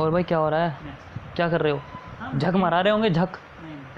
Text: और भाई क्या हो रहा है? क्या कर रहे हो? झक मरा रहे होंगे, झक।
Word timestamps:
और 0.00 0.10
भाई 0.10 0.22
क्या 0.22 0.38
हो 0.38 0.48
रहा 0.48 0.60
है? 0.60 0.76
क्या 1.36 1.48
कर 1.48 1.60
रहे 1.60 1.72
हो? 1.72 1.80
झक 2.36 2.54
मरा 2.54 2.80
रहे 2.80 2.92
होंगे, 2.92 3.10
झक। 3.10 3.28